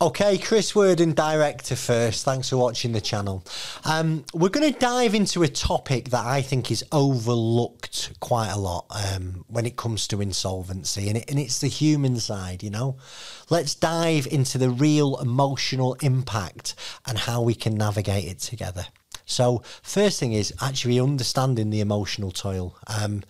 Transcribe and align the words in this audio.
Okay, 0.00 0.38
Chris 0.38 0.76
Worden, 0.76 1.12
director 1.12 1.74
first. 1.74 2.24
Thanks 2.24 2.50
for 2.50 2.56
watching 2.56 2.92
the 2.92 3.00
channel. 3.00 3.42
Um, 3.84 4.24
we're 4.32 4.48
going 4.48 4.72
to 4.72 4.78
dive 4.78 5.12
into 5.12 5.42
a 5.42 5.48
topic 5.48 6.10
that 6.10 6.24
I 6.24 6.40
think 6.40 6.70
is 6.70 6.84
overlooked 6.92 8.12
quite 8.20 8.50
a 8.50 8.56
lot 8.56 8.86
um, 8.90 9.44
when 9.48 9.66
it 9.66 9.76
comes 9.76 10.06
to 10.06 10.20
insolvency, 10.20 11.08
and, 11.08 11.18
it, 11.18 11.28
and 11.28 11.36
it's 11.36 11.58
the 11.58 11.66
human 11.66 12.20
side, 12.20 12.62
you 12.62 12.70
know. 12.70 12.96
Let's 13.50 13.74
dive 13.74 14.28
into 14.28 14.56
the 14.56 14.70
real 14.70 15.18
emotional 15.18 15.94
impact 15.94 16.76
and 17.04 17.18
how 17.18 17.42
we 17.42 17.56
can 17.56 17.74
navigate 17.74 18.26
it 18.26 18.38
together. 18.38 18.86
So, 19.26 19.64
first 19.82 20.20
thing 20.20 20.32
is 20.32 20.54
actually 20.62 21.00
understanding 21.00 21.70
the 21.70 21.80
emotional 21.80 22.30
toil. 22.30 22.76
Um, 22.86 23.24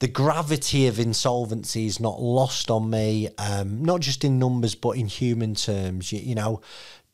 the 0.00 0.08
gravity 0.08 0.86
of 0.86 0.98
insolvency 0.98 1.86
is 1.86 2.00
not 2.00 2.20
lost 2.20 2.70
on 2.70 2.90
me, 2.90 3.28
um, 3.38 3.84
not 3.84 4.00
just 4.00 4.24
in 4.24 4.38
numbers, 4.38 4.74
but 4.74 4.96
in 4.96 5.06
human 5.06 5.54
terms. 5.54 6.12
You, 6.12 6.20
you, 6.20 6.34
know, 6.34 6.60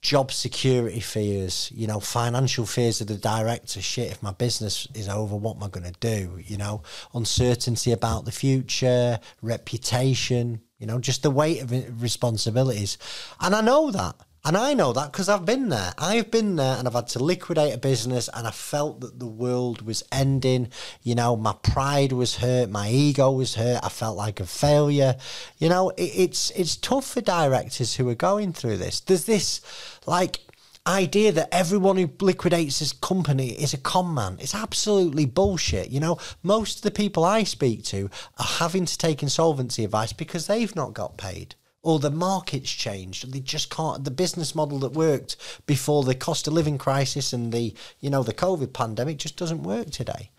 job 0.00 0.32
security 0.32 1.00
fears, 1.00 1.70
you 1.74 1.86
know, 1.86 2.00
financial 2.00 2.64
fears 2.64 3.00
of 3.00 3.06
the 3.06 3.16
director. 3.16 3.82
Shit, 3.82 4.12
if 4.12 4.22
my 4.22 4.32
business 4.32 4.88
is 4.94 5.08
over, 5.08 5.36
what 5.36 5.56
am 5.56 5.62
I 5.62 5.68
going 5.68 5.92
to 5.92 6.00
do? 6.00 6.38
You 6.42 6.56
know, 6.56 6.82
uncertainty 7.14 7.92
about 7.92 8.24
the 8.24 8.32
future, 8.32 9.20
reputation, 9.42 10.62
you 10.78 10.86
know, 10.86 10.98
just 10.98 11.22
the 11.22 11.30
weight 11.30 11.62
of 11.62 12.02
responsibilities. 12.02 12.96
And 13.40 13.54
I 13.54 13.60
know 13.60 13.90
that. 13.90 14.16
And 14.42 14.56
I 14.56 14.72
know 14.72 14.94
that 14.94 15.12
because 15.12 15.28
I've 15.28 15.44
been 15.44 15.68
there. 15.68 15.92
I've 15.98 16.30
been 16.30 16.56
there 16.56 16.78
and 16.78 16.88
I've 16.88 16.94
had 16.94 17.08
to 17.08 17.22
liquidate 17.22 17.74
a 17.74 17.78
business 17.78 18.28
and 18.32 18.46
I 18.46 18.50
felt 18.50 19.00
that 19.00 19.18
the 19.18 19.26
world 19.26 19.82
was 19.82 20.02
ending. 20.10 20.68
You 21.02 21.14
know, 21.14 21.36
my 21.36 21.54
pride 21.62 22.12
was 22.12 22.36
hurt, 22.36 22.70
my 22.70 22.88
ego 22.88 23.30
was 23.30 23.56
hurt, 23.56 23.80
I 23.82 23.90
felt 23.90 24.16
like 24.16 24.40
a 24.40 24.46
failure. 24.46 25.16
You 25.58 25.68
know, 25.68 25.90
it, 25.90 26.02
it's 26.02 26.50
it's 26.52 26.76
tough 26.76 27.06
for 27.06 27.20
directors 27.20 27.96
who 27.96 28.08
are 28.08 28.14
going 28.14 28.54
through 28.54 28.78
this. 28.78 29.00
There's 29.00 29.24
this 29.24 29.60
like 30.06 30.40
idea 30.86 31.32
that 31.32 31.54
everyone 31.54 31.98
who 31.98 32.10
liquidates 32.20 32.78
his 32.78 32.94
company 32.94 33.50
is 33.50 33.74
a 33.74 33.78
con 33.78 34.14
man. 34.14 34.38
It's 34.40 34.54
absolutely 34.54 35.26
bullshit. 35.26 35.90
You 35.90 36.00
know, 36.00 36.18
most 36.42 36.78
of 36.78 36.82
the 36.82 36.90
people 36.90 37.24
I 37.24 37.42
speak 37.42 37.84
to 37.84 38.08
are 38.38 38.46
having 38.46 38.86
to 38.86 38.96
take 38.96 39.22
insolvency 39.22 39.84
advice 39.84 40.14
because 40.14 40.46
they've 40.46 40.74
not 40.74 40.94
got 40.94 41.18
paid 41.18 41.56
or 41.82 41.98
the 41.98 42.10
market's 42.10 42.70
changed. 42.70 43.32
They 43.32 43.40
just 43.40 43.70
can't. 43.70 44.04
The 44.04 44.10
business 44.10 44.54
model 44.54 44.78
that 44.80 44.92
worked 44.92 45.36
before 45.66 46.04
the 46.04 46.14
cost 46.14 46.46
of 46.46 46.52
living 46.52 46.78
crisis 46.78 47.32
and 47.32 47.52
the 47.52 47.74
you 48.00 48.10
know 48.10 48.22
the 48.22 48.34
COVID 48.34 48.72
pandemic 48.72 49.18
just 49.18 49.36
doesn't 49.36 49.62
work 49.62 49.90
today. 49.90 50.30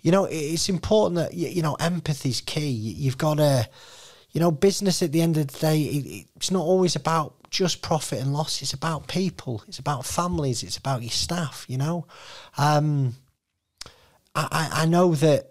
You 0.00 0.12
know, 0.12 0.24
it's 0.24 0.68
important 0.68 1.16
that 1.16 1.34
you 1.34 1.62
know 1.62 1.74
empathy's 1.74 2.40
key. 2.40 2.70
You've 2.70 3.18
got 3.18 3.36
to, 3.36 3.68
you 4.32 4.40
know, 4.40 4.50
business 4.50 5.02
at 5.02 5.12
the 5.12 5.20
end 5.20 5.36
of 5.36 5.48
the 5.48 5.58
day. 5.58 6.26
It's 6.36 6.50
not 6.50 6.62
always 6.62 6.96
about 6.96 7.34
just 7.50 7.82
profit 7.82 8.20
and 8.20 8.32
loss. 8.32 8.62
It's 8.62 8.72
about 8.72 9.08
people. 9.08 9.62
It's 9.68 9.78
about 9.78 10.06
families. 10.06 10.62
It's 10.62 10.78
about 10.78 11.02
your 11.02 11.10
staff. 11.10 11.66
You 11.68 11.76
know, 11.76 12.06
um, 12.56 13.16
I 14.34 14.70
I 14.72 14.86
know 14.86 15.14
that 15.16 15.50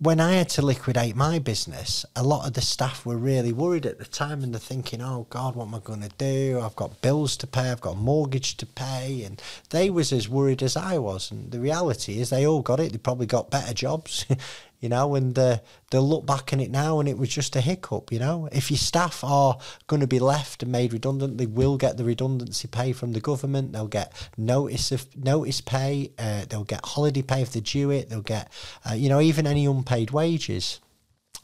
when 0.00 0.18
I 0.18 0.32
had 0.32 0.48
to 0.50 0.62
liquidate 0.62 1.14
my 1.14 1.38
business, 1.38 2.04
a 2.16 2.22
lot 2.22 2.46
of 2.46 2.54
the 2.54 2.60
staff 2.60 3.06
were 3.06 3.16
really 3.16 3.52
worried 3.52 3.86
at 3.86 3.98
the 3.98 4.04
time 4.04 4.42
and 4.42 4.52
they're 4.52 4.58
thinking, 4.58 5.00
oh 5.00 5.26
God, 5.30 5.54
what 5.54 5.68
am 5.68 5.74
I 5.74 5.78
going 5.78 6.02
to 6.02 6.10
do? 6.18 6.60
I've 6.60 6.74
got 6.74 7.00
bills 7.00 7.36
to 7.38 7.46
pay, 7.46 7.70
I've 7.70 7.80
got 7.80 7.94
a 7.94 7.98
mortgage 7.98 8.56
to 8.56 8.66
pay. 8.66 9.22
And 9.22 9.40
they 9.70 9.90
was 9.90 10.12
as 10.12 10.28
worried 10.28 10.62
as 10.62 10.76
I 10.76 10.98
was. 10.98 11.30
And 11.30 11.52
the 11.52 11.60
reality 11.60 12.18
is 12.18 12.30
they 12.30 12.46
all 12.46 12.62
got 12.62 12.80
it. 12.80 12.90
They 12.90 12.98
probably 12.98 13.26
got 13.26 13.50
better 13.50 13.72
jobs. 13.72 14.26
you 14.84 14.90
know, 14.90 15.14
and 15.14 15.38
uh, 15.38 15.56
they'll 15.90 16.06
look 16.06 16.26
back 16.26 16.52
on 16.52 16.60
it 16.60 16.70
now 16.70 17.00
and 17.00 17.08
it 17.08 17.16
was 17.16 17.30
just 17.30 17.56
a 17.56 17.62
hiccup, 17.62 18.12
you 18.12 18.18
know. 18.18 18.50
If 18.52 18.70
your 18.70 18.76
staff 18.76 19.24
are 19.24 19.56
going 19.86 20.00
to 20.00 20.06
be 20.06 20.18
left 20.18 20.62
and 20.62 20.70
made 20.70 20.92
redundant, 20.92 21.38
they 21.38 21.46
will 21.46 21.78
get 21.78 21.96
the 21.96 22.04
redundancy 22.04 22.68
pay 22.68 22.92
from 22.92 23.12
the 23.12 23.20
government. 23.20 23.72
They'll 23.72 23.86
get 23.86 24.12
notice 24.36 24.92
of 24.92 25.06
notice 25.16 25.62
pay. 25.62 26.12
Uh, 26.18 26.44
they'll 26.50 26.64
get 26.64 26.84
holiday 26.84 27.22
pay 27.22 27.40
if 27.40 27.52
they 27.52 27.60
due 27.60 27.92
it. 27.92 28.10
They'll 28.10 28.20
get, 28.20 28.52
uh, 28.86 28.92
you 28.92 29.08
know, 29.08 29.22
even 29.22 29.46
any 29.46 29.64
unpaid 29.64 30.10
wages. 30.10 30.80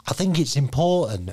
I 0.06 0.12
think 0.12 0.38
it's 0.38 0.56
important 0.56 1.30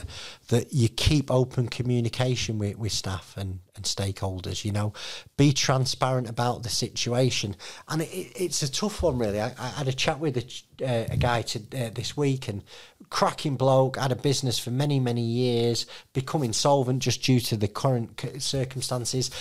that 0.49 0.73
you 0.73 0.89
keep 0.89 1.31
open 1.31 1.67
communication 1.67 2.59
with, 2.59 2.77
with 2.77 2.91
staff 2.91 3.35
and, 3.37 3.59
and 3.75 3.85
stakeholders, 3.85 4.65
you 4.65 4.71
know, 4.71 4.93
be 5.37 5.53
transparent 5.53 6.29
about 6.29 6.63
the 6.63 6.69
situation. 6.69 7.55
And 7.87 8.01
it, 8.01 8.31
it's 8.35 8.61
a 8.63 8.71
tough 8.71 9.01
one, 9.01 9.17
really. 9.17 9.41
I, 9.41 9.53
I 9.57 9.67
had 9.69 9.87
a 9.87 9.93
chat 9.93 10.19
with 10.19 10.37
a, 10.37 10.85
uh, 10.85 11.13
a 11.13 11.17
guy 11.17 11.41
to, 11.43 11.59
uh, 11.59 11.89
this 11.93 12.15
week 12.17 12.47
and 12.47 12.63
cracking 13.09 13.55
bloke, 13.55 13.97
had 13.97 14.11
a 14.11 14.15
business 14.15 14.59
for 14.59 14.71
many, 14.71 14.99
many 14.99 15.21
years, 15.21 15.85
become 16.13 16.43
insolvent 16.43 17.01
just 17.01 17.23
due 17.23 17.39
to 17.39 17.57
the 17.57 17.67
current 17.67 18.21
circumstances. 18.39 19.31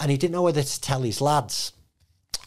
And 0.00 0.10
he 0.10 0.16
didn't 0.16 0.32
know 0.32 0.42
whether 0.42 0.62
to 0.62 0.80
tell 0.80 1.02
his 1.02 1.20
lads 1.20 1.72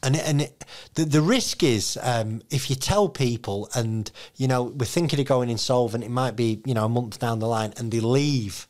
and 0.04 0.16
and 0.16 0.42
it, 0.42 0.66
the 0.96 1.06
the 1.06 1.22
risk 1.22 1.64
is 1.64 1.98
um, 2.02 2.42
if 2.50 2.70
you 2.70 2.76
tell 2.76 3.10
people 3.10 3.70
and 3.76 4.12
you 4.36 4.48
know 4.48 4.64
we're 4.64 4.86
thinking 4.86 5.20
of 5.20 5.26
going 5.26 5.50
insolvent, 5.50 6.04
it 6.04 6.12
might 6.12 6.36
be 6.36 6.62
you 6.66 6.74
know 6.74 6.86
a 6.86 6.90
month 6.90 7.20
down 7.20 7.40
the 7.40 7.48
line, 7.48 7.74
and 7.78 7.92
they 7.92 8.00
leave. 8.00 8.68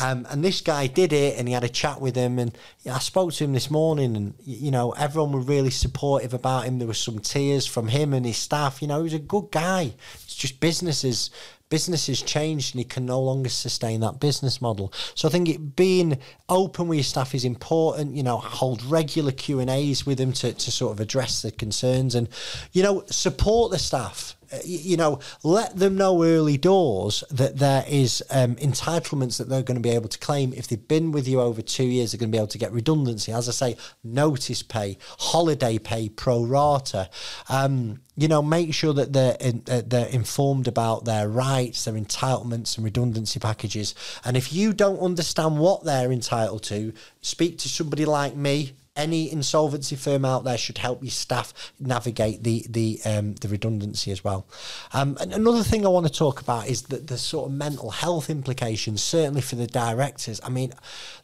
Um, 0.00 0.28
and 0.30 0.44
this 0.44 0.60
guy 0.60 0.86
did 0.86 1.12
it, 1.12 1.36
and 1.38 1.48
he 1.48 1.54
had 1.54 1.64
a 1.64 1.68
chat 1.68 2.00
with 2.00 2.14
him, 2.14 2.38
and 2.38 2.56
I 2.88 3.00
spoke 3.00 3.32
to 3.32 3.44
him 3.44 3.52
this 3.52 3.70
morning, 3.70 4.16
and 4.16 4.34
you 4.44 4.70
know 4.70 4.92
everyone 4.92 5.32
were 5.32 5.40
really 5.40 5.70
supportive 5.70 6.34
about 6.34 6.64
him. 6.64 6.78
There 6.78 6.88
was 6.88 7.00
some 7.00 7.18
tears 7.18 7.66
from 7.66 7.88
him 7.88 8.12
and 8.12 8.24
his 8.24 8.36
staff. 8.36 8.80
You 8.80 8.88
know, 8.88 8.98
he 8.98 9.04
was 9.04 9.14
a 9.14 9.18
good 9.18 9.50
guy. 9.50 9.94
It's 10.14 10.36
just 10.36 10.60
businesses 10.60 11.30
business 11.68 12.06
has 12.06 12.22
changed 12.22 12.74
and 12.74 12.80
he 12.80 12.84
can 12.84 13.04
no 13.04 13.20
longer 13.20 13.48
sustain 13.48 14.00
that 14.00 14.20
business 14.20 14.60
model. 14.60 14.92
So 15.14 15.28
I 15.28 15.30
think 15.30 15.48
it 15.48 15.76
being 15.76 16.18
open 16.48 16.88
with 16.88 16.96
your 16.96 17.04
staff 17.04 17.34
is 17.34 17.44
important. 17.44 18.16
You 18.16 18.22
know, 18.22 18.38
hold 18.38 18.82
regular 18.84 19.32
Q 19.32 19.60
and 19.60 19.68
A's 19.68 20.06
with 20.06 20.18
them 20.18 20.32
to, 20.34 20.52
to 20.52 20.70
sort 20.70 20.92
of 20.92 21.00
address 21.00 21.42
the 21.42 21.50
concerns 21.50 22.14
and, 22.14 22.28
you 22.72 22.82
know, 22.82 23.04
support 23.06 23.70
the 23.70 23.78
staff 23.78 24.37
you 24.64 24.96
know, 24.96 25.20
let 25.42 25.76
them 25.76 25.96
know 25.96 26.24
early 26.24 26.56
doors 26.56 27.24
that 27.30 27.58
there 27.58 27.84
is 27.88 28.22
um, 28.30 28.56
entitlements 28.56 29.38
that 29.38 29.48
they're 29.48 29.62
going 29.62 29.76
to 29.76 29.80
be 29.80 29.94
able 29.94 30.08
to 30.08 30.18
claim. 30.18 30.52
If 30.52 30.68
they've 30.68 30.88
been 30.88 31.12
with 31.12 31.28
you 31.28 31.40
over 31.40 31.62
two 31.62 31.84
years, 31.84 32.12
they're 32.12 32.18
going 32.18 32.30
to 32.30 32.36
be 32.36 32.38
able 32.38 32.48
to 32.48 32.58
get 32.58 32.72
redundancy. 32.72 33.32
As 33.32 33.48
I 33.48 33.52
say, 33.52 33.76
notice 34.02 34.62
pay, 34.62 34.98
holiday 35.18 35.78
pay, 35.78 36.08
pro 36.08 36.42
rata. 36.42 37.10
Um, 37.48 38.00
you 38.16 38.26
know, 38.26 38.42
make 38.42 38.74
sure 38.74 38.92
that 38.94 39.12
they're 39.12 39.36
in, 39.40 39.62
uh, 39.70 39.82
they're 39.86 40.08
informed 40.08 40.66
about 40.66 41.04
their 41.04 41.28
rights, 41.28 41.84
their 41.84 41.94
entitlements, 41.94 42.76
and 42.76 42.84
redundancy 42.84 43.38
packages. 43.38 43.94
And 44.24 44.36
if 44.36 44.52
you 44.52 44.72
don't 44.72 44.98
understand 44.98 45.58
what 45.58 45.84
they're 45.84 46.10
entitled 46.10 46.64
to, 46.64 46.92
speak 47.20 47.58
to 47.58 47.68
somebody 47.68 48.04
like 48.04 48.34
me 48.34 48.72
any 48.98 49.30
insolvency 49.32 49.96
firm 49.96 50.24
out 50.24 50.44
there 50.44 50.58
should 50.58 50.76
help 50.78 51.02
your 51.02 51.10
staff 51.10 51.72
navigate 51.80 52.42
the 52.42 52.66
the 52.68 53.00
um, 53.06 53.34
the 53.36 53.48
redundancy 53.48 54.10
as 54.10 54.22
well. 54.22 54.46
Um, 54.92 55.16
and 55.20 55.32
another 55.32 55.62
thing 55.62 55.86
I 55.86 55.88
want 55.88 56.06
to 56.06 56.12
talk 56.12 56.40
about 56.40 56.68
is 56.68 56.82
the, 56.82 56.96
the 56.96 57.16
sort 57.16 57.48
of 57.48 57.56
mental 57.56 57.90
health 57.90 58.28
implications, 58.28 59.02
certainly 59.02 59.40
for 59.40 59.54
the 59.54 59.68
directors. 59.68 60.40
I 60.42 60.50
mean, 60.50 60.72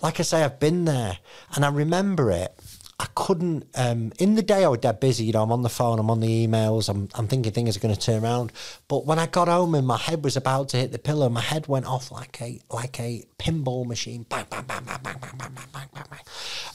like 0.00 0.20
I 0.20 0.22
say, 0.22 0.44
I've 0.44 0.60
been 0.60 0.84
there 0.86 1.18
and 1.54 1.64
I 1.64 1.68
remember 1.68 2.30
it. 2.30 2.58
I 3.00 3.06
couldn't. 3.16 3.66
Um, 3.74 4.12
in 4.20 4.36
the 4.36 4.42
day, 4.42 4.64
I 4.64 4.68
was 4.68 4.78
dead 4.78 5.00
busy. 5.00 5.24
You 5.24 5.32
know, 5.32 5.42
I'm 5.42 5.50
on 5.50 5.62
the 5.62 5.68
phone, 5.68 5.98
I'm 5.98 6.10
on 6.10 6.20
the 6.20 6.46
emails, 6.46 6.88
I'm, 6.88 7.08
I'm 7.14 7.26
thinking 7.26 7.50
things 7.50 7.76
are 7.76 7.80
going 7.80 7.94
to 7.94 8.00
turn 8.00 8.22
around. 8.22 8.52
But 8.86 9.04
when 9.04 9.18
I 9.18 9.26
got 9.26 9.48
home 9.48 9.74
and 9.74 9.84
my 9.84 9.96
head 9.96 10.22
was 10.22 10.36
about 10.36 10.68
to 10.70 10.76
hit 10.76 10.92
the 10.92 11.00
pillow, 11.00 11.28
my 11.28 11.40
head 11.40 11.66
went 11.66 11.86
off 11.86 12.12
like 12.12 12.40
a 12.40 12.60
like 12.70 13.00
a 13.00 13.24
pinball 13.36 13.84
machine. 13.84 14.26
Bang, 14.28 14.46
bang, 14.48 14.64
bang, 14.64 14.84
bang, 14.84 15.00
bang, 15.02 15.18
bang, 15.20 15.36
bang, 15.36 15.50
bang, 15.54 15.88
bang, 15.92 16.04
bang. 16.08 16.13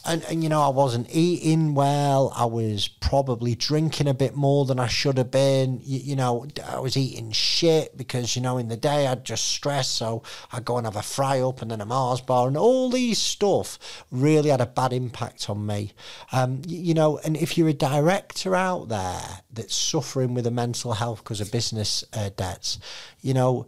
And, 0.05 0.23
and 0.23 0.43
you 0.43 0.49
know, 0.49 0.61
I 0.61 0.69
wasn't 0.69 1.07
eating 1.11 1.73
well. 1.73 2.31
I 2.35 2.45
was 2.45 2.87
probably 2.87 3.55
drinking 3.55 4.07
a 4.07 4.13
bit 4.13 4.35
more 4.35 4.65
than 4.65 4.79
I 4.79 4.87
should 4.87 5.17
have 5.17 5.31
been. 5.31 5.79
You, 5.83 5.99
you 5.99 6.15
know, 6.15 6.47
I 6.65 6.79
was 6.79 6.95
eating 6.95 7.31
shit 7.31 7.97
because 7.97 8.35
you 8.35 8.41
know 8.41 8.57
in 8.57 8.69
the 8.69 8.77
day 8.77 9.07
I'd 9.07 9.25
just 9.25 9.45
stress, 9.45 9.89
so 9.89 10.23
I'd 10.51 10.65
go 10.65 10.77
and 10.77 10.87
have 10.87 10.95
a 10.95 11.01
fry 11.01 11.41
up 11.41 11.61
and 11.61 11.71
then 11.71 11.81
a 11.81 11.85
Mars 11.85 12.21
bar, 12.21 12.47
and 12.47 12.57
all 12.57 12.89
these 12.89 13.17
stuff 13.17 14.05
really 14.11 14.49
had 14.49 14.61
a 14.61 14.65
bad 14.65 14.93
impact 14.93 15.49
on 15.49 15.65
me. 15.65 15.91
Um, 16.31 16.61
you, 16.65 16.79
you 16.79 16.93
know, 16.93 17.17
and 17.19 17.35
if 17.35 17.57
you're 17.57 17.69
a 17.69 17.73
director 17.73 18.55
out 18.55 18.89
there 18.89 19.21
that's 19.51 19.75
suffering 19.75 20.33
with 20.33 20.47
a 20.47 20.51
mental 20.51 20.93
health 20.93 21.23
because 21.23 21.41
of 21.41 21.51
business 21.51 22.03
uh, 22.13 22.29
debts, 22.35 22.79
you 23.21 23.33
know, 23.33 23.67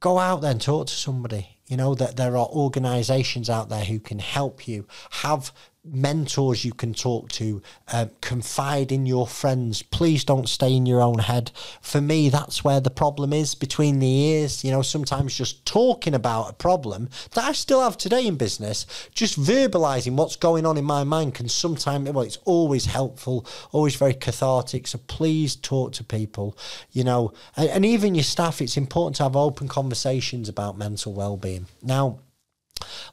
go 0.00 0.18
out 0.18 0.40
there 0.40 0.52
and 0.52 0.60
talk 0.60 0.86
to 0.86 0.94
somebody. 0.94 1.55
You 1.68 1.76
know 1.76 1.94
that 1.96 2.16
there 2.16 2.36
are 2.36 2.46
organisations 2.46 3.50
out 3.50 3.68
there 3.68 3.84
who 3.84 3.98
can 3.98 4.20
help 4.20 4.68
you. 4.68 4.86
Have 5.10 5.52
mentors 5.92 6.64
you 6.64 6.72
can 6.72 6.94
talk 6.94 7.28
to, 7.30 7.62
uh, 7.92 8.06
confide 8.20 8.92
in 8.92 9.06
your 9.06 9.26
friends. 9.26 9.82
Please 9.82 10.24
don't 10.24 10.48
stay 10.48 10.74
in 10.74 10.86
your 10.86 11.00
own 11.00 11.18
head. 11.18 11.50
For 11.80 12.00
me, 12.00 12.28
that's 12.28 12.64
where 12.64 12.80
the 12.80 12.90
problem 12.90 13.32
is 13.32 13.54
between 13.54 13.98
the 13.98 14.08
ears. 14.08 14.64
You 14.64 14.70
know, 14.70 14.82
sometimes 14.82 15.36
just 15.36 15.64
talking 15.64 16.14
about 16.14 16.50
a 16.50 16.54
problem 16.54 17.08
that 17.32 17.44
I 17.44 17.52
still 17.52 17.82
have 17.82 17.96
today 17.96 18.26
in 18.26 18.36
business, 18.36 18.86
just 19.14 19.40
verbalizing 19.40 20.16
what's 20.16 20.36
going 20.36 20.66
on 20.66 20.76
in 20.76 20.84
my 20.84 21.04
mind 21.04 21.34
can 21.34 21.48
sometimes, 21.48 22.10
well, 22.10 22.24
it's 22.24 22.38
always 22.44 22.86
helpful, 22.86 23.46
always 23.72 23.96
very 23.96 24.14
cathartic. 24.14 24.86
So 24.86 24.98
please 25.06 25.56
talk 25.56 25.92
to 25.92 26.04
people, 26.04 26.56
you 26.92 27.04
know, 27.04 27.32
and, 27.56 27.68
and 27.70 27.84
even 27.84 28.14
your 28.14 28.24
staff. 28.24 28.60
It's 28.60 28.76
important 28.76 29.16
to 29.16 29.22
have 29.24 29.36
open 29.36 29.68
conversations 29.68 30.48
about 30.48 30.78
mental 30.78 31.12
well 31.12 31.36
being. 31.36 31.66
Now, 31.82 32.20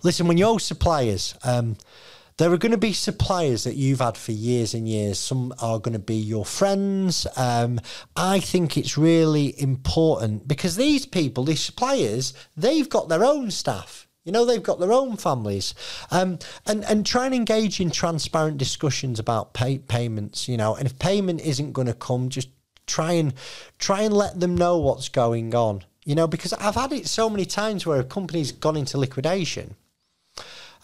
Listen, 0.04 0.28
when 0.28 0.38
you 0.38 0.46
owe 0.46 0.58
suppliers, 0.58 1.36
um, 1.44 1.78
there 2.38 2.52
are 2.52 2.58
going 2.58 2.72
to 2.72 2.78
be 2.78 2.94
suppliers 2.94 3.64
that 3.64 3.76
you've 3.76 4.00
had 4.00 4.18
for 4.18 4.32
years 4.32 4.74
and 4.74 4.88
years. 4.88 5.20
Some 5.20 5.54
are 5.62 5.80
going 5.80 5.94
to 5.94 6.00
be 6.00 6.16
your 6.16 6.46
friends. 6.46 7.28
Um, 7.38 7.80
I 8.16 8.40
think 8.40 8.78
it's 8.78 8.98
really 8.98 9.60
important 9.62 10.48
because 10.48 10.76
these 10.76 11.06
people, 11.06 11.44
these 11.44 11.62
suppliers, 11.62 12.34
they've 12.58 12.90
got 12.90 13.10
their 13.10 13.24
own 13.24 13.52
staff. 13.52 14.08
You 14.24 14.32
know, 14.32 14.46
they've 14.46 14.64
got 14.64 14.80
their 14.80 14.94
own 14.94 15.18
families. 15.18 15.76
Um, 16.10 16.40
and, 16.66 16.84
and 16.86 17.06
try 17.06 17.26
and 17.26 17.36
engage 17.36 17.80
in 17.80 17.92
transparent 17.92 18.58
discussions 18.58 19.20
about 19.20 19.54
pay, 19.54 19.80
payments, 19.80 20.48
you 20.48 20.58
know, 20.58 20.76
and 20.76 20.86
if 20.86 20.98
payment 20.98 21.42
isn't 21.42 21.74
going 21.74 21.88
to 21.88 21.94
come, 21.94 22.30
just 22.30 22.50
try 22.88 23.14
and 23.14 23.34
try 23.80 24.02
and 24.02 24.14
let 24.14 24.40
them 24.40 24.56
know 24.56 24.78
what's 24.78 25.10
going 25.10 25.54
on. 25.54 25.84
You 26.06 26.16
know, 26.16 26.28
because 26.28 26.52
I've 26.54 26.76
had 26.76 26.92
it 26.92 27.08
so 27.08 27.30
many 27.30 27.46
times 27.46 27.86
where 27.86 28.00
a 28.00 28.04
company's 28.04 28.52
gone 28.52 28.76
into 28.76 28.98
liquidation 28.98 29.76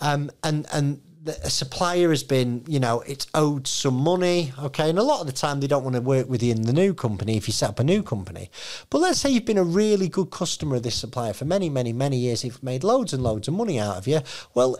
um, 0.01 0.31
and 0.43 0.65
and 0.71 1.01
a 1.27 1.49
supplier 1.49 2.09
has 2.09 2.23
been, 2.23 2.63
you 2.67 2.79
know, 2.79 3.01
it's 3.01 3.27
owed 3.33 3.67
some 3.67 3.95
money, 3.95 4.53
okay, 4.59 4.89
and 4.89 4.97
a 4.97 5.03
lot 5.03 5.21
of 5.21 5.27
the 5.27 5.33
time 5.33 5.59
they 5.59 5.67
don't 5.67 5.83
want 5.83 5.95
to 5.95 6.01
work 6.01 6.29
with 6.29 6.41
you 6.41 6.51
in 6.51 6.61
the 6.61 6.73
new 6.73 6.93
company 6.93 7.35
if 7.35 7.47
you 7.47 7.51
set 7.51 7.69
up 7.69 7.79
a 7.79 7.83
new 7.83 8.01
company. 8.01 8.49
But 8.89 8.99
let's 8.99 9.19
say 9.19 9.29
you've 9.29 9.45
been 9.45 9.57
a 9.57 9.63
really 9.63 10.07
good 10.07 10.31
customer 10.31 10.77
of 10.77 10.83
this 10.83 10.95
supplier 10.95 11.33
for 11.33 11.45
many, 11.45 11.69
many, 11.69 11.93
many 11.93 12.17
years, 12.17 12.43
you've 12.43 12.63
made 12.63 12.83
loads 12.83 13.13
and 13.13 13.21
loads 13.21 13.47
of 13.47 13.53
money 13.53 13.79
out 13.79 13.97
of 13.97 14.07
you. 14.07 14.21
Well, 14.53 14.77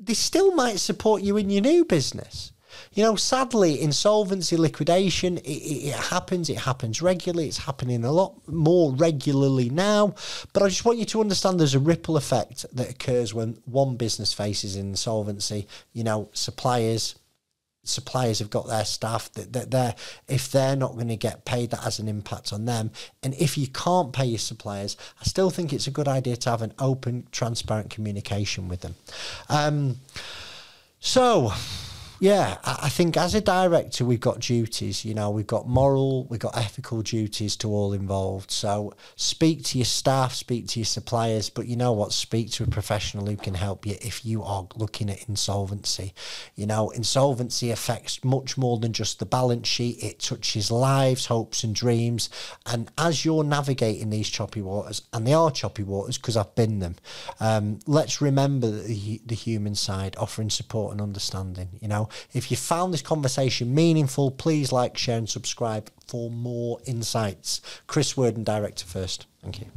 they 0.00 0.14
still 0.14 0.54
might 0.54 0.80
support 0.80 1.22
you 1.22 1.36
in 1.36 1.50
your 1.50 1.62
new 1.62 1.84
business. 1.84 2.52
You 2.92 3.04
know, 3.04 3.16
sadly, 3.16 3.80
insolvency, 3.80 4.56
liquidation, 4.56 5.38
it, 5.38 5.46
it, 5.46 5.88
it, 5.88 5.94
happens. 5.94 6.48
It 6.50 6.58
happens 6.58 7.02
regularly. 7.02 7.48
It's 7.48 7.58
happening 7.58 8.04
a 8.04 8.12
lot 8.12 8.34
more 8.48 8.92
regularly 8.92 9.70
now. 9.70 10.14
But 10.52 10.62
I 10.62 10.68
just 10.68 10.84
want 10.84 10.98
you 10.98 11.04
to 11.06 11.20
understand 11.20 11.58
there's 11.58 11.74
a 11.74 11.80
ripple 11.80 12.16
effect 12.16 12.66
that 12.72 12.90
occurs 12.90 13.34
when 13.34 13.58
one 13.64 13.96
business 13.96 14.32
faces 14.32 14.76
insolvency. 14.76 15.66
You 15.92 16.04
know, 16.04 16.28
suppliers, 16.32 17.14
suppliers 17.88 18.38
have 18.38 18.50
got 18.50 18.68
their 18.68 18.84
staff 18.84 19.32
that, 19.32 19.52
that 19.52 19.70
they're 19.70 19.94
if 20.28 20.50
they're 20.50 20.76
not 20.76 20.92
going 20.92 21.08
to 21.08 21.16
get 21.16 21.44
paid 21.44 21.70
that 21.70 21.80
has 21.80 21.98
an 21.98 22.08
impact 22.08 22.52
on 22.52 22.64
them 22.66 22.90
and 23.22 23.34
if 23.34 23.56
you 23.56 23.66
can't 23.66 24.12
pay 24.12 24.24
your 24.24 24.38
suppliers 24.38 24.96
i 25.20 25.24
still 25.24 25.50
think 25.50 25.72
it's 25.72 25.86
a 25.86 25.90
good 25.90 26.08
idea 26.08 26.36
to 26.36 26.50
have 26.50 26.62
an 26.62 26.72
open 26.78 27.26
transparent 27.32 27.90
communication 27.90 28.68
with 28.68 28.80
them 28.82 28.94
um, 29.48 29.96
so 31.00 31.52
yeah, 32.20 32.58
I 32.64 32.88
think 32.88 33.16
as 33.16 33.34
a 33.34 33.40
director, 33.40 34.04
we've 34.04 34.18
got 34.18 34.40
duties. 34.40 35.04
You 35.04 35.14
know, 35.14 35.30
we've 35.30 35.46
got 35.46 35.68
moral, 35.68 36.24
we've 36.24 36.40
got 36.40 36.56
ethical 36.56 37.02
duties 37.02 37.54
to 37.56 37.68
all 37.68 37.92
involved. 37.92 38.50
So 38.50 38.94
speak 39.14 39.62
to 39.66 39.78
your 39.78 39.84
staff, 39.84 40.34
speak 40.34 40.66
to 40.68 40.80
your 40.80 40.86
suppliers, 40.86 41.48
but 41.48 41.68
you 41.68 41.76
know 41.76 41.92
what? 41.92 42.12
Speak 42.12 42.50
to 42.52 42.64
a 42.64 42.66
professional 42.66 43.26
who 43.26 43.36
can 43.36 43.54
help 43.54 43.86
you 43.86 43.96
if 44.00 44.24
you 44.24 44.42
are 44.42 44.66
looking 44.74 45.08
at 45.10 45.28
insolvency. 45.28 46.12
You 46.56 46.66
know, 46.66 46.90
insolvency 46.90 47.70
affects 47.70 48.24
much 48.24 48.58
more 48.58 48.78
than 48.78 48.92
just 48.92 49.20
the 49.20 49.26
balance 49.26 49.68
sheet. 49.68 50.02
It 50.02 50.18
touches 50.18 50.72
lives, 50.72 51.26
hopes, 51.26 51.62
and 51.62 51.72
dreams. 51.72 52.30
And 52.66 52.90
as 52.98 53.24
you're 53.24 53.44
navigating 53.44 54.10
these 54.10 54.28
choppy 54.28 54.60
waters, 54.60 55.02
and 55.12 55.24
they 55.24 55.34
are 55.34 55.52
choppy 55.52 55.84
waters 55.84 56.18
because 56.18 56.36
I've 56.36 56.54
been 56.56 56.80
them, 56.80 56.96
um, 57.38 57.78
let's 57.86 58.20
remember 58.20 58.68
the, 58.70 59.20
the 59.24 59.36
human 59.36 59.76
side, 59.76 60.16
offering 60.16 60.50
support 60.50 60.92
and 60.92 61.00
understanding. 61.00 61.68
You 61.80 61.86
know 61.86 62.07
if 62.32 62.50
you 62.50 62.56
found 62.56 62.92
this 62.92 63.02
conversation 63.02 63.74
meaningful, 63.74 64.30
please 64.30 64.72
like, 64.72 64.98
share, 64.98 65.18
and 65.18 65.28
subscribe 65.28 65.90
for 66.06 66.30
more 66.30 66.78
insights. 66.86 67.60
Chris 67.86 68.16
Worden, 68.16 68.44
director 68.44 68.86
first. 68.86 69.26
Thank 69.42 69.60
you. 69.60 69.68